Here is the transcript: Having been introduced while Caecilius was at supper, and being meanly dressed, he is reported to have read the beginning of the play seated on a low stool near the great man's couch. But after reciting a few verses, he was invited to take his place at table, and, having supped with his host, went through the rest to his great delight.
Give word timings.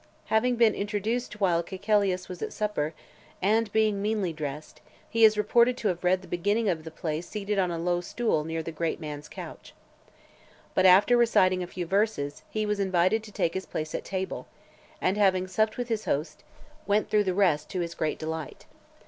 Having 0.33 0.55
been 0.55 0.73
introduced 0.73 1.39
while 1.39 1.61
Caecilius 1.61 2.27
was 2.27 2.41
at 2.41 2.51
supper, 2.51 2.95
and 3.39 3.71
being 3.71 4.01
meanly 4.01 4.33
dressed, 4.33 4.81
he 5.07 5.23
is 5.23 5.37
reported 5.37 5.77
to 5.77 5.89
have 5.89 6.03
read 6.03 6.23
the 6.23 6.27
beginning 6.27 6.67
of 6.69 6.83
the 6.83 6.89
play 6.89 7.21
seated 7.21 7.59
on 7.59 7.69
a 7.69 7.77
low 7.77 8.01
stool 8.01 8.43
near 8.43 8.63
the 8.63 8.71
great 8.71 8.99
man's 8.99 9.29
couch. 9.29 9.75
But 10.73 10.87
after 10.87 11.15
reciting 11.17 11.61
a 11.61 11.67
few 11.67 11.85
verses, 11.85 12.41
he 12.49 12.65
was 12.65 12.79
invited 12.79 13.21
to 13.21 13.31
take 13.31 13.53
his 13.53 13.67
place 13.67 13.93
at 13.93 14.03
table, 14.03 14.47
and, 14.99 15.17
having 15.17 15.45
supped 15.47 15.77
with 15.77 15.89
his 15.89 16.05
host, 16.05 16.43
went 16.87 17.11
through 17.11 17.25
the 17.25 17.35
rest 17.35 17.69
to 17.69 17.81
his 17.81 17.93
great 17.93 18.17
delight. 18.17 18.65